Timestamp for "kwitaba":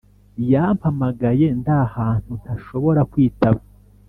3.11-3.59